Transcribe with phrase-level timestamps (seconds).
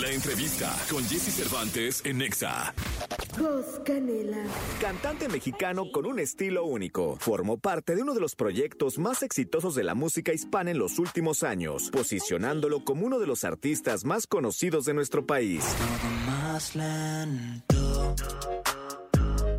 [0.00, 2.72] La entrevista con Jesse Cervantes en Nexa.
[3.84, 4.38] Canela.
[4.80, 7.16] Cantante mexicano con un estilo único.
[7.20, 10.98] Formó parte de uno de los proyectos más exitosos de la música hispana en los
[10.98, 15.62] últimos años, posicionándolo como uno de los artistas más conocidos de nuestro país.
[15.62, 18.14] Todo más lento.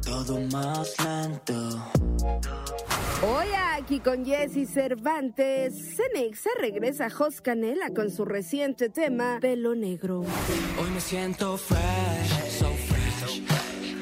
[0.02, 1.92] Todo más lento.
[3.24, 3.46] Hoy
[3.76, 10.22] aquí con Jesse Cervantes, Cenexa regresa a Jos Canela con su reciente tema Pelo Negro.
[10.22, 13.44] Hoy me siento fresh, so fresh.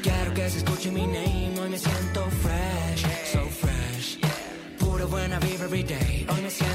[0.01, 1.53] Quiero que se escuche mi name.
[1.61, 4.19] Hoy me siento fresh, so fresh.
[4.79, 6.25] Pura buena vibra every day.
[6.29, 6.68] Hoy me siento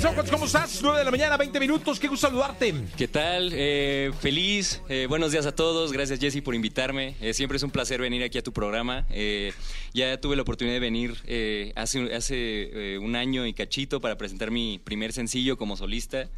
[0.00, 0.30] pasó?
[0.30, 0.80] ¿Cómo estás?
[0.80, 1.98] 9 de la mañana, 20 minutos.
[1.98, 2.74] Qué gusto saludarte.
[2.96, 3.50] ¿Qué tal?
[3.52, 4.80] Eh, feliz.
[4.88, 5.92] Eh, buenos días a todos.
[5.92, 7.16] Gracias, Jesse, por invitarme.
[7.20, 9.06] Eh, siempre es un placer venir aquí a tu programa.
[9.10, 9.52] Eh,
[9.94, 14.78] ya tuve la oportunidad de venir hace, hace un año y cachito para presentar mi
[14.78, 16.28] primer sencillo como solista.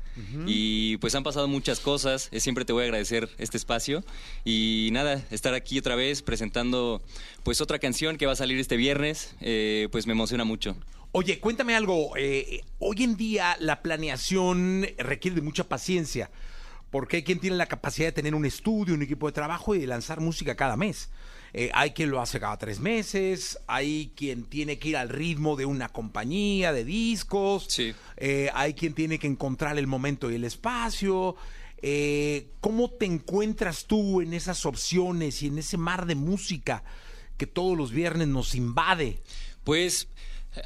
[0.47, 2.31] Y pues han pasado muchas cosas.
[2.39, 4.05] Siempre te voy a agradecer este espacio.
[4.45, 7.03] Y nada, estar aquí otra vez presentando
[7.43, 9.35] pues otra canción que va a salir este viernes,
[9.91, 10.77] pues me emociona mucho.
[11.13, 12.17] Oye, cuéntame algo.
[12.17, 16.31] eh, hoy en día la planeación requiere de mucha paciencia.
[16.91, 19.79] Porque hay quien tiene la capacidad de tener un estudio, un equipo de trabajo y
[19.79, 21.09] de lanzar música cada mes.
[21.53, 25.55] Eh, hay quien lo hace cada tres meses, hay quien tiene que ir al ritmo
[25.57, 27.93] de una compañía de discos, Sí.
[28.17, 31.37] eh, hay quien tiene que encontrar el momento y el espacio.
[32.61, 36.83] ¿Cómo te encuentras tú en esas opciones y en ese mar de música
[37.37, 39.21] que todos los viernes nos invade?
[39.65, 40.09] Pues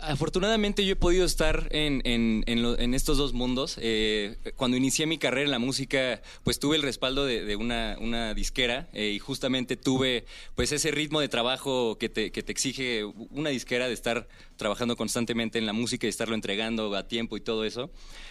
[0.01, 3.77] afortunadamente yo he podido estar en, en- estos dos mundos.
[3.81, 8.35] Eh, cuando inicié mi carrera en la música, pues tuve el respaldo de, una, una
[8.35, 10.25] disquera eh, y justamente tuve
[10.55, 14.97] pues ese ritmo de trabajo que te, que te exige una disquera de estar trabajando
[14.97, 17.91] constantemente en la música y estarlo entregando a tiempo y todo eso.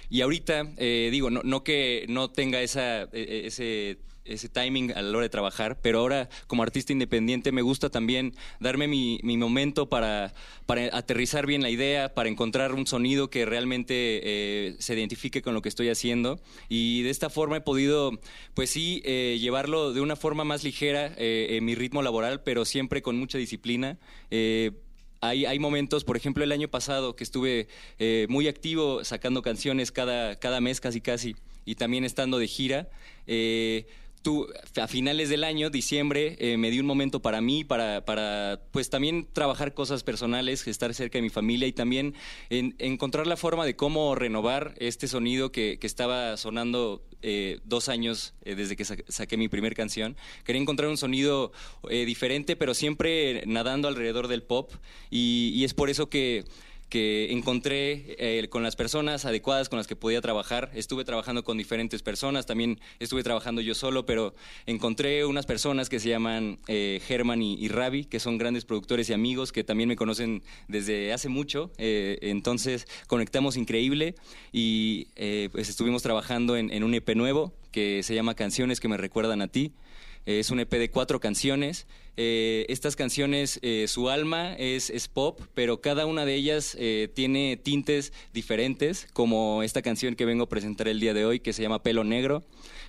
[0.09, 5.01] Y ahorita, eh, digo, no, no que no tenga esa, eh, ese ese timing a
[5.01, 9.37] la hora de trabajar, pero ahora como artista independiente me gusta también darme mi, mi
[9.37, 10.33] momento para,
[10.65, 15.53] para aterrizar bien la idea, para encontrar un sonido que realmente eh, se identifique con
[15.53, 16.39] lo que estoy haciendo
[16.69, 18.11] y de esta forma he podido,
[18.53, 22.65] pues sí, eh, llevarlo de una forma más ligera eh, en mi ritmo laboral, pero
[22.65, 23.97] siempre con mucha disciplina.
[24.31, 24.71] Eh,
[25.21, 27.67] hay, hay momentos, por ejemplo, el año pasado que estuve
[27.97, 31.35] eh, muy activo sacando canciones cada, cada mes casi casi
[31.65, 32.89] y también estando de gira.
[33.25, 33.85] eh,
[34.23, 34.47] tú,
[34.81, 38.89] a finales del año, diciembre, eh, me di un momento para mí, para, para pues
[38.89, 42.15] también trabajar cosas personales, estar cerca de mi familia y también
[42.49, 48.33] en- encontrar la forma de cómo renovar este sonido que, estaba sonando eh, dos años
[48.45, 50.15] eh, desde que sa- saqué mi primer canción.
[50.45, 51.51] Quería encontrar un sonido
[52.05, 54.71] diferente, pero siempre nadando alrededor del pop
[55.11, 56.45] y es por eso que
[56.93, 60.69] que encontré eh, con las personas adecuadas con las que podía trabajar.
[60.75, 64.35] Estuve trabajando con diferentes personas, también estuve trabajando yo solo, pero
[64.67, 69.13] encontré unas personas que se llaman eh, Germán y, y que son grandes productores y
[69.13, 71.71] amigos que también me conocen desde hace mucho.
[71.79, 74.13] eh, entonces conectamos increíble
[74.51, 78.87] y eh, pues estuvimos trabajando en, en un EP nuevo que se llama Canciones que
[78.87, 79.73] me recuerdan a ti.
[80.25, 81.85] Es un EP de cuatro canciones.
[82.15, 87.09] Eh, estas canciones, eh, su alma es, es pop, pero cada una de ellas eh,
[87.13, 91.53] tiene tintes diferentes, como esta canción que vengo a presentar el día de hoy, que
[91.53, 92.43] se llama Pelo Negro,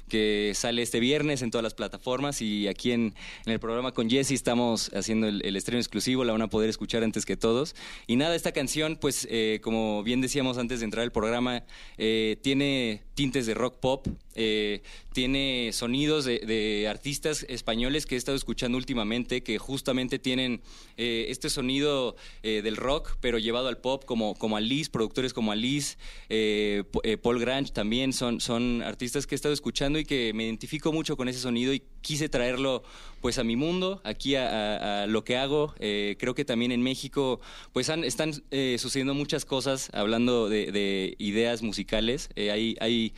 [0.08, 3.14] que sale este viernes en todas las plataformas y aquí en,
[3.46, 7.24] el programa con Jesse estamos haciendo el, estreno exclusivo, la van a poder escuchar antes
[7.24, 7.74] que todos.
[8.06, 9.26] Y nada, esta canción, pues
[9.62, 11.64] como bien decíamos antes de entrar al programa,
[11.96, 14.82] tiene tintes de rock pop, eh,
[15.14, 20.60] tiene sonidos de, artistas españoles que he estado escuchando últimamente que justamente tienen
[20.96, 25.52] eh, este sonido eh, del rock pero llevado al pop como, como Alice, productores como
[25.52, 25.96] Alice,
[26.28, 30.44] eh, eh, Paul Grange también son, son artistas que he estado escuchando y que me
[30.44, 32.82] identifico mucho con ese sonido y quise traerlo
[33.20, 35.74] pues a mi mundo, aquí a, lo que hago.
[35.78, 37.40] Creo que también en México
[37.72, 38.34] pues han- están
[38.76, 42.28] sucediendo muchas cosas hablando de, de ideas musicales.
[42.36, 43.14] Hay, hay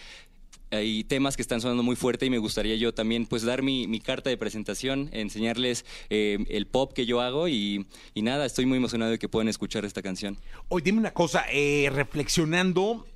[0.77, 4.01] hay temas que están sonando muy fuerte y me gustaría yo también pues dar mi,
[4.01, 9.11] carta de presentación, enseñarles eh, el pop que yo hago y, nada, estoy muy emocionado
[9.11, 10.39] de que puedan escuchar esta canción.
[10.69, 13.07] Oye, dime una cosa, eh, reflexionando,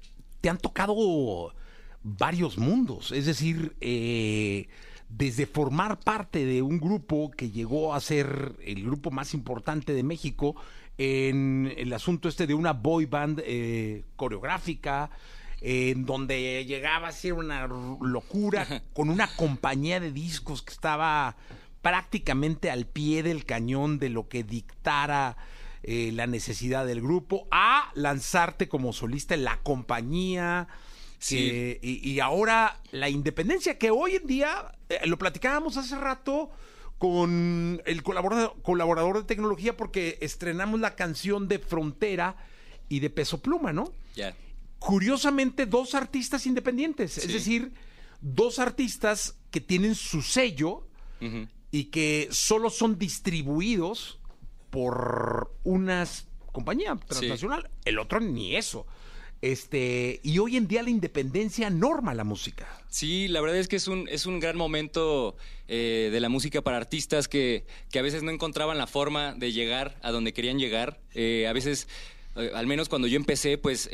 [0.40, 1.54] te han tocado
[2.02, 4.68] varios mundos, es decir, eh,
[5.08, 10.02] desde formar parte de un grupo que llegó a ser el grupo más importante de
[10.02, 10.56] México
[10.98, 15.10] en el asunto este de una boy band eh, coreográfica,
[15.60, 21.36] en donde llegaba a ser una locura con una compañía de discos que estaba
[21.82, 25.36] prácticamente al pie del cañón de lo que dictara
[25.82, 30.68] eh, la necesidad del grupo, a lanzarte como solista en la compañía,
[31.20, 31.78] Sí.
[31.82, 36.50] Y, ahora la independencia que hoy en día, eh, lo platicábamos hace rato
[36.96, 42.36] con el colaborador, colaborador de tecnología porque estrenamos la canción de Frontera
[42.88, 43.92] y de Peso Pluma, ¿no?
[44.16, 44.34] Ya.
[44.80, 47.72] Curiosamente, dos artistas independientes, es decir,
[48.20, 50.88] dos artistas que tienen su sello
[51.70, 54.18] y que solo son distribuidos
[54.70, 58.86] por unas compañía transnacional, el otro ni eso.
[59.42, 62.68] Este, y hoy en día la independencia norma la música.
[62.88, 65.36] Sí, la verdad es que es un, es un gran momento
[65.66, 69.52] eh, de la música para artistas que, que, a veces no encontraban la forma de
[69.52, 71.00] llegar a donde querían llegar.
[71.14, 71.88] Eh, a veces
[72.34, 73.88] al menos cuando yo empecé, pues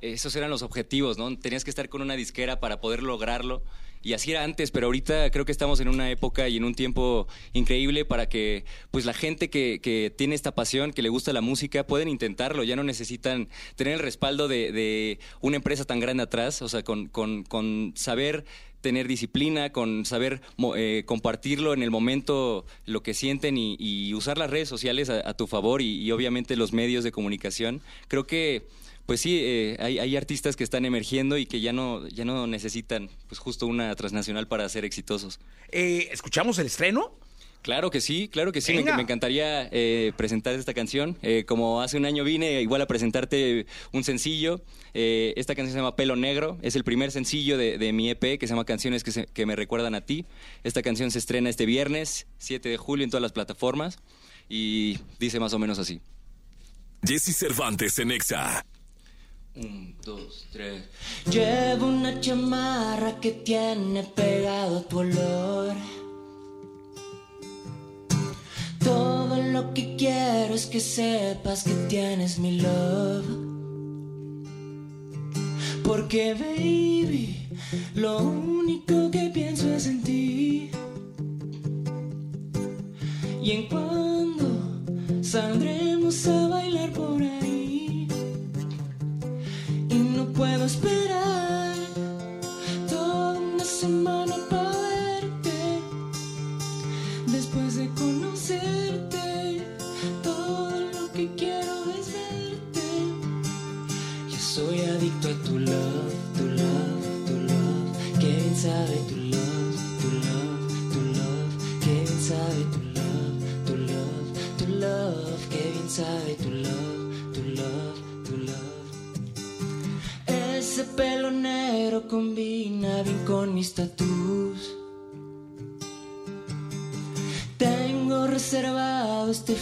[0.00, 1.36] esos eran los objetivos, ¿no?
[1.38, 3.62] Tenías que estar con una disquera para poder lograrlo
[4.02, 6.74] y así era antes, pero ahorita creo que estamos en una época y en un
[6.74, 11.32] tiempo increíble para que pues la gente que, que tiene esta pasión, que le gusta
[11.32, 16.00] la música, pueden intentarlo, ya no necesitan tener el respaldo de, de una empresa tan
[16.00, 18.44] grande atrás, o sea, con, con, con saber
[18.80, 20.40] tener disciplina, con saber
[20.76, 25.34] eh, compartirlo en el momento, lo que sienten y, usar las redes sociales a, a
[25.34, 27.80] tu favor y, y obviamente los medios de comunicación.
[28.08, 28.66] Creo que
[29.08, 33.08] pues sí, eh, hay, artistas que están emergiendo y que ya no, ya no necesitan
[33.26, 35.40] pues justo una transnacional para ser exitosos.
[35.70, 37.10] Eh, ¿Escuchamos el estreno?
[37.68, 38.72] Claro que sí, claro que sí.
[38.72, 41.18] Me, encantaría eh, presentar esta canción.
[41.46, 44.62] como hace un año vine igual a presentarte un sencillo.
[44.94, 46.56] esta canción se llama Pelo Negro.
[46.62, 49.94] Es el primer sencillo de, mi EP que se llama Canciones que, que, me recuerdan
[49.94, 50.24] a ti.
[50.64, 53.98] Esta canción se estrena este viernes, 7 de julio, en todas las plataformas.
[54.48, 56.00] Y dice más o menos así.
[57.06, 58.64] Jesse Cervantes en Exa.
[59.56, 60.84] Un, dos, tres.
[61.30, 65.76] Llevo una chamarra que tiene pegado tu olor.
[69.58, 73.26] Lo que quiero es que sepas que tienes mi love.
[75.82, 77.48] Porque, baby,
[77.94, 80.70] lo único que pienso es en ti.
[83.42, 84.48] Y en cuando
[85.22, 88.06] saldremos a bailar por ahí
[90.34, 91.47] puedo esperar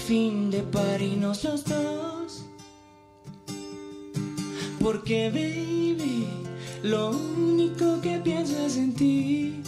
[0.07, 2.45] fin de parirnos los dos.
[4.81, 6.27] Porque, baby,
[6.83, 9.63] lo único que pienso es en ti.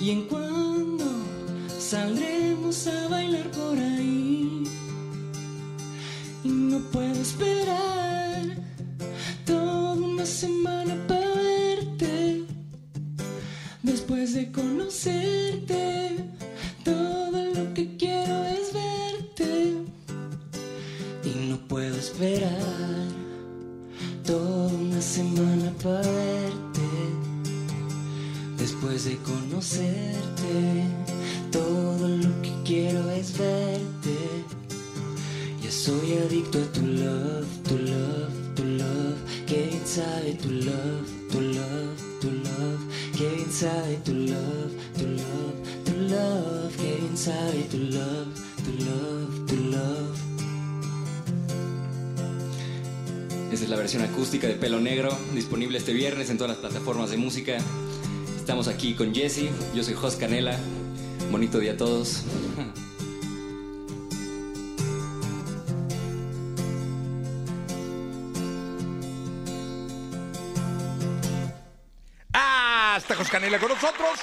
[0.00, 1.04] Y en cuando
[1.78, 4.64] saldremos a bailar por ahí.
[6.44, 7.86] Y no puedo esperar
[10.26, 12.44] semana para verte.
[13.82, 16.25] Después de conocerte,
[25.86, 26.88] para verte.
[28.58, 30.84] Después de conocerte,
[31.52, 34.16] todo lo que quiero es verte.
[35.62, 38.46] Ya soy adicto a tu love, tu love
[39.46, 42.80] que bien sabe tu love, tu love, tu love.
[43.16, 46.76] Que bien sabe tu love, tu love, tu love.
[46.76, 50.25] Que sabe tu love, tu love, tu love.
[53.56, 57.08] Esa es la versión acústica de Pelo Negro, disponible este viernes en todas las plataformas
[57.08, 57.56] de música.
[58.36, 60.58] Estamos aquí con Jesse, yo soy Jos Canela.
[61.30, 62.22] Bonito día a todos.
[72.98, 74.20] está Jos Canela con nosotros.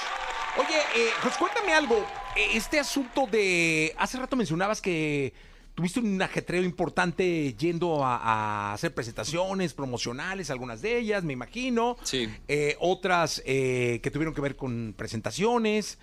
[0.57, 1.09] Oye, eh,
[1.39, 2.05] cuéntame algo.
[2.35, 3.95] Eh, este asunto de.
[3.97, 5.33] Hace rato mencionabas que
[5.75, 11.97] tuviste un ajetreo importante yendo a, hacer presentaciones promocionales, algunas de ellas, me imagino.
[12.03, 12.29] Sí.
[12.47, 15.97] Eh, otras eh, que tuvieron que ver con presentaciones.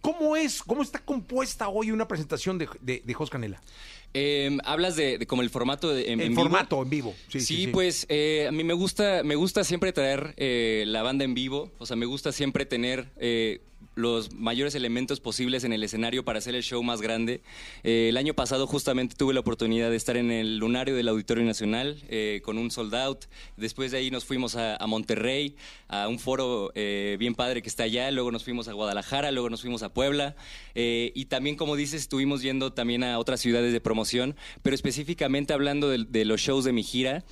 [0.00, 3.60] ¿Cómo es, cómo está compuesta hoy una presentación de, de, Jos Canela?
[4.14, 7.14] Em, hablas de, como el formato de, en, el formato en vivo.
[7.28, 11.24] Sí, sí, pues eh, a mí me gusta, me gusta siempre traer eh, la banda
[11.24, 11.72] en vivo.
[11.78, 13.60] O sea, me gusta siempre tener eh,
[13.98, 17.42] los mayores elementos posibles en el escenario para hacer el show más grande.
[17.82, 21.44] Eh, el año pasado justamente tuve la oportunidad de estar en el lunario del Auditorio
[21.44, 23.24] Nacional eh, con un sold out.
[23.56, 25.56] Después de ahí nos fuimos a, Monterrey,
[25.88, 28.10] a un foro eh, bien padre que está allá.
[28.12, 30.36] Luego nos fuimos a Guadalajara, luego nos fuimos a Puebla.
[30.76, 34.36] Eh, y también, como dices, estuvimos yendo también a otras ciudades de promoción.
[34.62, 37.24] Pero específicamente hablando de, los shows de mi gira,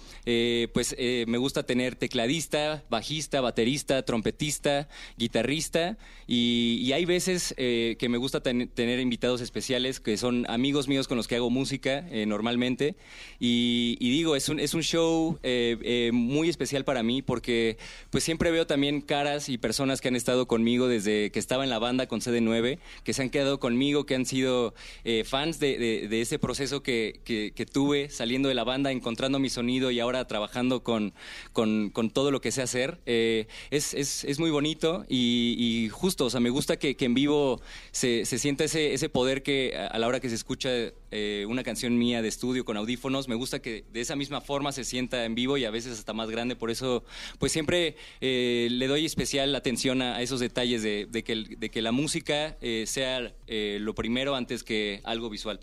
[0.73, 5.97] pues me gusta tener tecladista, bajista, baterista, trompetista, guitarrista.
[6.37, 11.09] Y hay veces eh, que me gusta ten- tener invitados especiales que son amigos míos
[11.09, 12.95] con los que hago música eh, normalmente.
[13.38, 17.76] Y, y digo, es un, es un show eh, eh, muy especial para mí porque
[18.11, 21.71] pues siempre veo también caras y personas que han estado conmigo desde que estaba en
[21.71, 24.75] la banda con CD9, que se han quedado conmigo, que han sido
[25.05, 28.90] eh, fans de, de- de ese proceso que, que- que tuve saliendo de la banda,
[28.93, 31.12] encontrando mi sonido y ahora trabajando con,
[31.52, 32.99] con- con todo lo que sé hacer.
[33.07, 37.04] Eh, es, es- es muy bonito y, y justo, o sea, me gusta que, que
[37.04, 40.71] en vivo se, se sienta ese, ese poder que a, la hora que se escucha
[41.11, 44.73] eh, una canción mía de estudio con audífonos, me gusta que de esa misma forma
[44.73, 47.04] se sienta en vivo y a veces hasta más grande, por eso
[47.38, 51.92] pues siempre eh, le doy especial atención a, esos detalles de, que, de que la
[51.92, 55.61] música eh, sea lo primero antes que algo visual.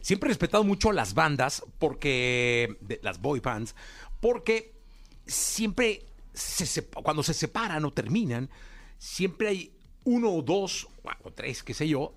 [0.00, 2.76] Siempre he respetado mucho las bandas, porque.
[3.02, 3.74] las boy bands,
[4.20, 4.72] porque
[5.26, 6.06] siempre.
[7.02, 8.48] Cuando se separan o terminan,
[8.98, 9.72] siempre hay
[10.04, 10.88] uno o dos,
[11.22, 12.14] o tres, qué sé yo,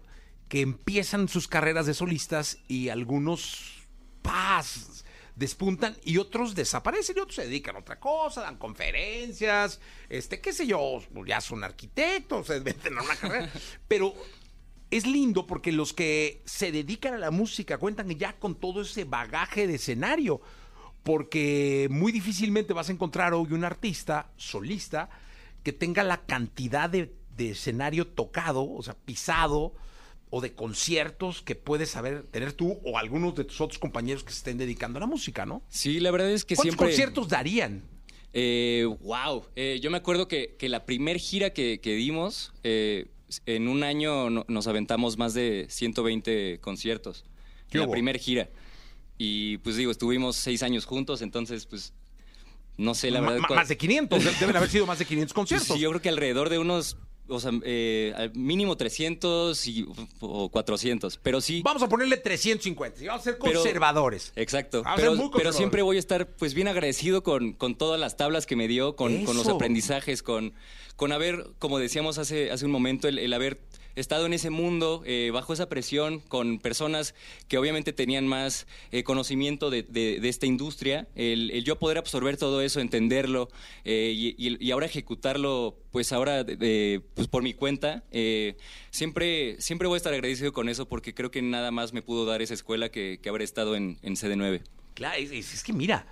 [0.47, 3.75] que empiezan sus carreras de solistas y algunos.
[4.21, 5.05] ¡paz!
[5.35, 10.53] despuntan y otros desaparecen y otros se dedican a otra cosa, dan conferencias, este, qué
[10.53, 13.51] sé yo, ya son arquitectos, se meten a una carrera.
[13.87, 14.13] Pero
[14.89, 19.03] es lindo porque los que se dedican a la música cuentan ya con todo ese
[19.03, 20.41] bagaje de escenario.
[21.03, 25.09] Porque muy difícilmente vas a encontrar hoy un artista solista
[25.63, 29.73] que tenga la cantidad de, de escenario tocado, o sea, pisado,
[30.29, 34.31] o de conciertos que puedes saber tener tú o algunos de tus otros compañeros que
[34.31, 35.61] se estén dedicando a la música, ¿no?
[35.69, 36.87] Sí, la verdad es que ¿Cuántos siempre...
[36.87, 37.83] conciertos darían?
[38.33, 39.45] Eh, wow.
[39.55, 43.07] Eh, yo me acuerdo que, que la primer gira que, que dimos, eh,
[43.45, 47.23] en un año no- nos aventamos más de 120 conciertos.
[47.69, 48.49] ¿Qué En la primer gira.
[49.17, 51.93] Y pues digo, estuvimos seis años juntos, entonces pues
[52.77, 53.39] no sé la verdad.
[53.47, 55.77] cuál- más de 500, de- deben haber sido más de 500 Pues conciertos.
[55.77, 59.85] sí, yo creo que alrededor de unos, o sea, eh, al mínimo 300 y,
[60.19, 61.17] o 400.
[61.21, 61.61] Pero sí.
[61.63, 64.31] Vamos a ponerle 350 y vamos a ser Pero- conservadores.
[64.35, 64.83] Exacto.
[64.83, 67.75] Vamos a ser Pero, muy pero siempre voy a estar pues bien agradecido con, con
[67.75, 70.53] todas las tablas que me dio, con, con los aprendizajes, con,
[70.95, 73.59] con haber, como decíamos hace, hace un momento, el, el haber
[73.95, 77.15] estado en ese mundo, eh, bajo esa presión, con personas
[77.47, 82.35] que obviamente tenían más eh, conocimiento de, de- esta industria, el, el yo poder absorber
[82.37, 83.49] todo eso, entenderlo
[83.83, 88.57] eh, y, ahora ejecutarlo, pues ahora de- pues por mi cuenta, eh,
[88.91, 92.25] siempre, siempre voy a estar agradecido con eso porque creo que nada más me pudo
[92.25, 94.61] dar esa escuela que, que haber estado en, en CD9.
[94.93, 96.07] Claro, es que mira,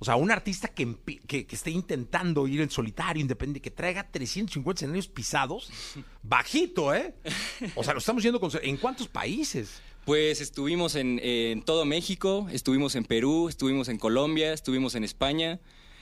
[0.00, 4.10] o sea, un artista que, que, que esté intentando ir en solitario, independiente, que traiga
[4.10, 5.70] 350 escenarios pisados,
[6.22, 7.14] bajito, ¿eh?
[7.74, 8.50] O sea, lo estamos yendo con...
[8.62, 9.82] ¿En cuántos países?
[10.06, 15.60] Pues estuvimos en, en todo México, estuvimos en Perú, estuvimos en Colombia, estuvimos en España,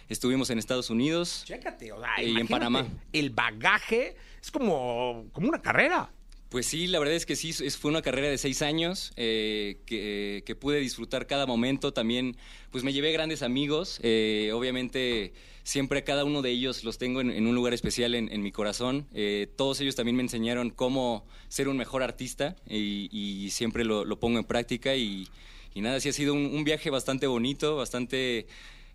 [0.09, 1.43] estuvimos en Estados Unidos.
[1.45, 2.87] Chécate, o sea, Y en Panamá.
[3.12, 6.12] El bagaje es como, como una carrera.
[6.49, 10.43] Pues sí, la verdad es que sí, fue una carrera de seis años eh, que,
[10.47, 11.93] que pude disfrutar cada momento.
[11.93, 12.38] También,
[12.71, 14.00] pues me llevé grandes amigos.
[14.02, 18.50] eh, obviamente, siempre cada uno de ellos los tengo en, un lugar especial en, mi
[18.50, 19.07] corazón.
[19.12, 24.38] Eh, todos ellos también me enseñaron cómo ser un mejor artista y, siempre lo, pongo
[24.38, 24.97] en práctica.
[24.97, 25.28] Y,
[25.75, 28.47] nada, sí ha sido un viaje bastante bonito, bastante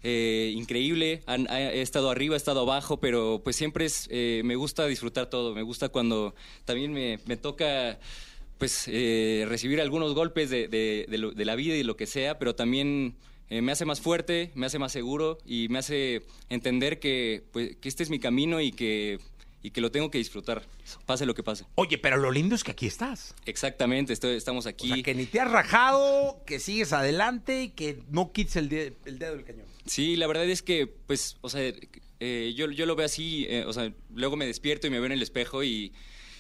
[0.03, 1.21] eh, increíble.
[1.25, 4.85] Han- ha- he estado arriba, he estado abajo, pero pues siempre es, eh, me gusta
[4.85, 5.55] disfrutar todo.
[5.55, 7.99] Me gusta cuando también me, me toca
[8.57, 12.55] pues eh, recibir algunos golpes de lo- de la vida y lo que sea, pero
[12.55, 13.15] también
[13.49, 17.75] eh, me hace más fuerte, me hace más seguro y me hace entender que, pues,
[17.75, 19.19] que este es mi camino y que,
[19.63, 20.67] y que lo tengo que disfrutar,
[21.05, 21.65] pase lo que pase.
[21.75, 23.33] Oye, pero lo lindo es que aquí estás.
[23.45, 24.91] Exactamente, estoy, estamos aquí.
[24.91, 28.69] O sea, que ni te has rajado, que sigues adelante y que no quites el,
[28.69, 29.65] de- el dedo del cañón.
[29.85, 31.73] Sí, la verdad es que, pues, o sea,
[32.19, 35.05] eh, yo, yo lo veo así, eh, o sea, luego me despierto y me veo
[35.07, 35.93] en el espejo y,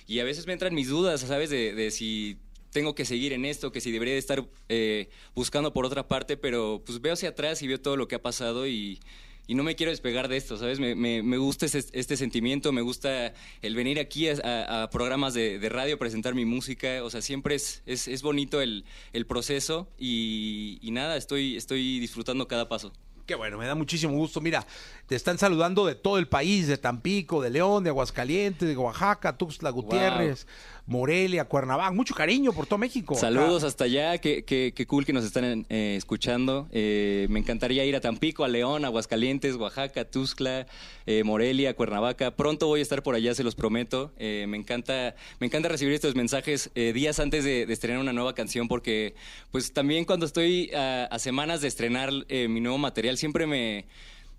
[0.05, 1.49] y a veces me entran mis dudas, ¿sabes?
[1.49, 2.37] De, de si
[2.71, 6.37] tengo que seguir en esto, que si debería de estar eh, buscando por otra parte,
[6.37, 8.99] pero pues veo hacia atrás y veo todo lo que ha pasado y,
[9.47, 10.79] y no me quiero despegar de esto, ¿sabes?
[10.79, 14.89] Me, me- me gusta ese- este sentimiento, me gusta el venir aquí a, a- a
[14.89, 18.85] programas de, de radio, presentar mi música, o sea, siempre es, es, es bonito el,
[19.11, 22.91] el proceso y, y nada, estoy, estoy disfrutando cada paso.
[22.91, 24.41] Qué Qué bueno, me da muchísimo gusto.
[24.41, 24.67] Mira,
[25.07, 29.37] te están saludando de todo el país, de Tampico, de León, de Aguascalientes, de Oaxaca,
[29.37, 30.45] Tuxtla Gutiérrez,
[30.85, 31.91] Morelia, Cuernavaca.
[31.91, 33.15] Mucho cariño por todo México.
[33.15, 33.67] Saludos Acá.
[33.67, 36.67] hasta allá, qué, qué- qué cool que nos están eh, escuchando.
[36.71, 40.67] Eh, me encantaría ir a Tampico, a León, Aguascalientes, Oaxaca, Tuxtla,
[41.05, 42.31] eh, Morelia, Cuernavaca.
[42.35, 44.11] Pronto voy a estar por allá, se los prometo.
[44.17, 48.11] Eh, me encanta, me encanta recibir estos mensajes eh, días antes de, de estrenar una
[48.13, 49.15] nueva canción porque,
[49.51, 53.85] pues también cuando estoy a, a semanas de estrenar eh, mi nuevo material siempre me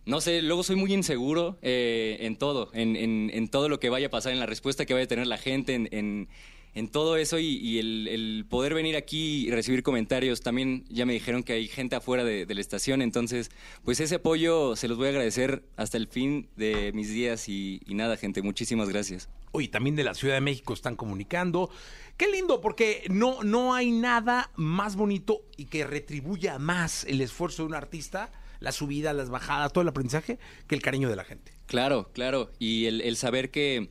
[0.07, 3.89] no sé, luego soy muy inseguro eh, en todo, en, en- en todo lo que
[3.91, 6.29] vaya a pasar, en la respuesta que vaya a tener la gente, en, en-
[6.91, 10.41] todo eso y, el, poder venir aquí y recibir comentarios.
[10.41, 13.51] También ya me dijeron que hay gente afuera de, de la estación, entonces
[13.85, 17.81] pues ese apoyo se los voy a agradecer hasta el fin de mis días y,
[17.87, 19.29] y nada, gente, muchísimas gracias.
[19.53, 21.71] Oye, también de la Ciudad de México están comunicando.
[22.17, 27.63] Qué lindo, porque no, no hay nada más bonito y que retribuya más el esfuerzo
[27.63, 28.33] de un artista,
[28.65, 31.53] la subida, las bajadas, todo el aprendizaje, que el cariño de la gente.
[31.67, 32.51] Claro, claro.
[32.59, 33.91] Y el, saber que,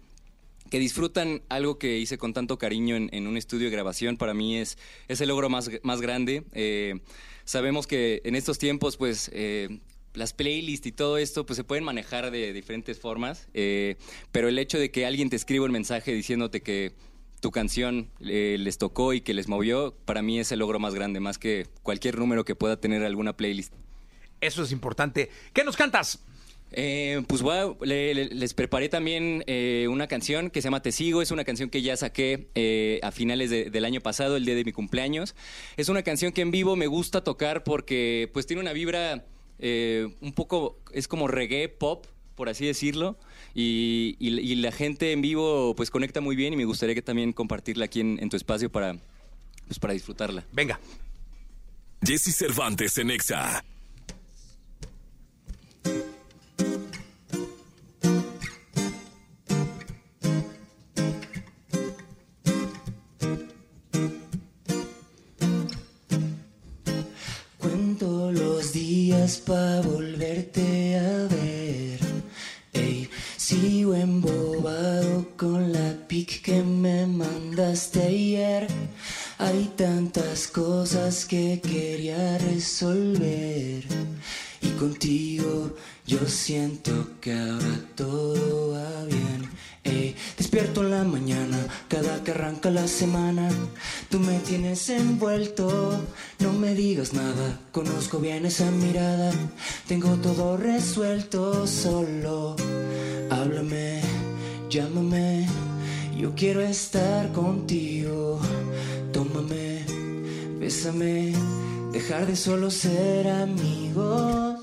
[0.69, 4.57] que disfrutan algo que hice con tanto cariño en, un estudio de grabación, para mí
[4.57, 6.43] es, es el logro más, más grande.
[6.53, 7.01] Eh,
[7.45, 9.31] sabemos que en estos tiempos, pues...
[9.33, 9.79] eh,
[10.15, 13.95] las playlists y todo esto pues se pueden manejar de diferentes formas, eh,
[14.31, 16.93] pero el hecho de que alguien te escriba un mensaje diciéndote que
[17.41, 21.19] tu canción les tocó y que les movió, para mí es el logro más grande,
[21.19, 23.73] más que cualquier número que pueda tener alguna playlist.
[24.45, 25.29] Eso es importante.
[25.53, 26.19] ¿Qué nos cantas?
[26.75, 30.81] Eh, pues voy a- le- le- les preparé también eh, una canción que se llama
[30.81, 31.21] Te Sigo.
[31.21, 34.55] Es una canción que ya saqué eh, a finales de- del año pasado, el día
[34.55, 35.35] de mi cumpleaños.
[35.77, 39.23] Es una canción que en vivo me gusta tocar porque pues tiene una vibra
[39.59, 43.17] eh, un poco, es como reggae pop, por así decirlo.
[43.53, 47.03] Y, y- y la gente en vivo pues conecta muy bien y me gustaría que
[47.03, 48.97] también compartirla aquí en, en tu espacio para,
[49.67, 50.43] pues, para disfrutarla.
[50.51, 50.79] Venga.
[52.03, 53.63] Jesse Cervantes en Exa.
[79.63, 83.85] Hay tantas cosas que quería resolver.
[84.61, 85.73] Y contigo
[86.05, 89.49] yo siento que ahora todo va bien.
[89.85, 93.47] Ey, despierto en la mañana, cada que arranca la semana,
[94.09, 95.97] tú me tienes envuelto.
[96.39, 99.31] No me digas nada, conozco bien esa mirada.
[99.87, 102.57] Tengo todo resuelto, solo
[103.29, 104.01] háblame,
[104.69, 105.47] llámame.
[106.17, 108.39] Yo quiero estar contigo.
[109.13, 109.85] Tómame,
[110.59, 111.33] bésame,
[111.91, 114.59] dejar de solo ser amigos.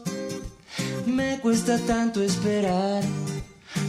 [1.06, 3.02] Me cuesta tanto esperar,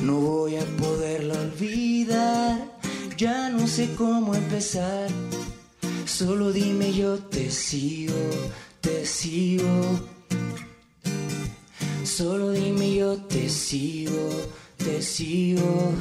[0.04, 2.80] no voy a poderlo olvidar.
[3.17, 5.10] Ya no sé cómo empezar.
[6.06, 8.30] Solo dime yo te sigo,
[8.82, 10.00] te sigo.
[12.04, 14.30] Solo dime yo te sigo,
[14.78, 15.93] te sigo.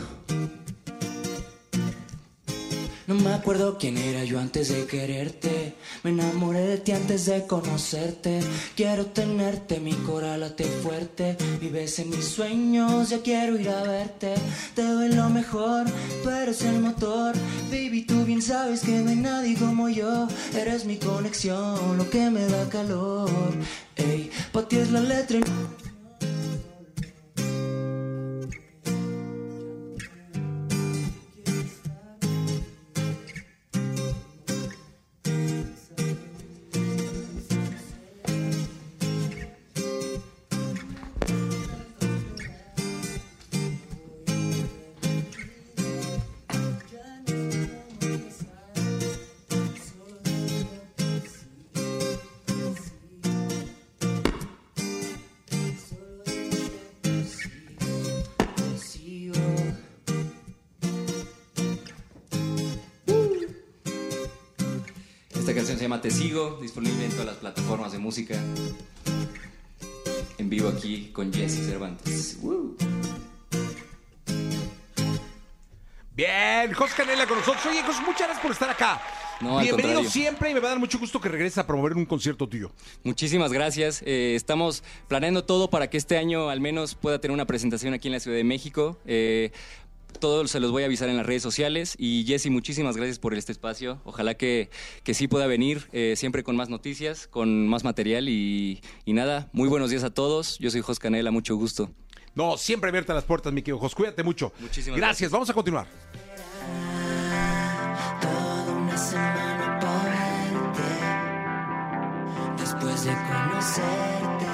[3.25, 5.75] Me acuerdo quién era yo antes de quererte.
[6.03, 8.41] Me enamoré de ti antes de conocerte.
[8.75, 11.37] Quiero tenerte, mi coral late fuerte.
[11.61, 14.35] Vives en mis sueños, ya quiero ir a verte.
[14.75, 15.87] Te doy lo mejor,
[16.23, 17.35] tú eres el motor.
[17.71, 20.27] Baby, tú bien sabes que no hay nadie como yo.
[20.55, 23.31] Eres mi conexión, lo que me da calor.
[23.97, 25.41] Ey, pa' ti es la letra.
[65.41, 68.39] Esta canción se llama Te Sigo, disponible en todas las plataformas de música.
[70.37, 72.37] En vivo aquí con Jesse Cervantes.
[72.43, 72.77] Woo.
[76.15, 77.65] Bien, Jos Canela con nosotros.
[77.65, 79.01] Oye, Jos, muchas gracias por estar acá.
[79.41, 80.11] No, al Bienvenido contrario.
[80.11, 82.71] siempre y me va a dar mucho gusto que regreses a promover un concierto tuyo.
[83.03, 84.03] Muchísimas gracias.
[84.05, 88.09] Eh, estamos planeando todo para que este año al menos pueda tener una presentación aquí
[88.09, 88.99] en la Ciudad de México.
[89.07, 89.53] Eh,
[90.19, 91.95] todo se los voy a avisar en las redes sociales.
[91.99, 94.01] Y Jesse, muchísimas gracias por este espacio.
[94.05, 94.71] Ojalá que,
[95.03, 98.29] que sí pueda venir eh, siempre con más noticias, con más material.
[98.29, 100.59] Y, y nada, muy buenos días a todos.
[100.59, 101.91] Yo soy Jos Canela, mucho gusto.
[102.35, 103.95] No, siempre abiertas las puertas, mi querido Jos.
[103.95, 104.53] Cuídate mucho.
[104.61, 105.31] Muchísimas gracias.
[105.31, 105.31] gracias.
[105.31, 105.87] Vamos a continuar.
[108.21, 110.89] Toda una semana por verte
[112.63, 114.47] Después de conocerte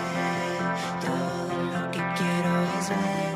[1.01, 3.36] Todo lo que quiero es verte Ya